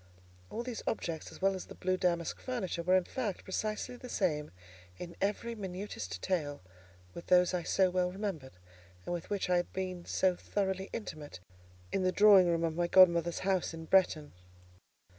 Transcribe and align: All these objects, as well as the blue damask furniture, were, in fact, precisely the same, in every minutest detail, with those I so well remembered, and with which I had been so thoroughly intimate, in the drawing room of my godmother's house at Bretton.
All 0.49 0.63
these 0.63 0.81
objects, 0.87 1.31
as 1.31 1.43
well 1.43 1.53
as 1.53 1.65
the 1.67 1.75
blue 1.75 1.95
damask 1.95 2.39
furniture, 2.39 2.81
were, 2.81 2.95
in 2.95 3.03
fact, 3.03 3.43
precisely 3.43 3.95
the 3.97 4.09
same, 4.09 4.49
in 4.97 5.15
every 5.21 5.53
minutest 5.53 6.09
detail, 6.19 6.59
with 7.13 7.27
those 7.27 7.53
I 7.53 7.61
so 7.61 7.91
well 7.91 8.11
remembered, 8.11 8.53
and 9.05 9.13
with 9.13 9.29
which 9.29 9.47
I 9.47 9.57
had 9.57 9.71
been 9.73 10.05
so 10.05 10.35
thoroughly 10.35 10.89
intimate, 10.91 11.39
in 11.91 12.01
the 12.01 12.11
drawing 12.11 12.47
room 12.47 12.63
of 12.63 12.75
my 12.75 12.87
godmother's 12.87 13.41
house 13.45 13.75
at 13.75 13.91
Bretton. 13.91 14.33